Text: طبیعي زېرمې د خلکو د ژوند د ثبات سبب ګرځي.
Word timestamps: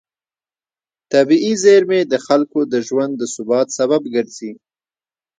طبیعي 1.11 1.53
زېرمې 1.63 2.01
د 2.11 2.13
خلکو 2.25 2.59
د 2.73 2.73
ژوند 2.87 3.13
د 3.17 3.23
ثبات 3.35 3.67
سبب 3.77 4.01
ګرځي. 4.15 4.51